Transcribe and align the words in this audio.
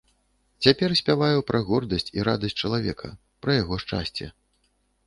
Цяпер 0.67 0.95
спяваю 1.01 1.37
пра 1.51 1.59
гордасць 1.69 2.09
і 2.17 2.27
радасць 2.29 2.59
чалавека, 2.63 3.13
пра 3.45 3.51
яго 3.63 3.83
шчасце. 3.87 4.35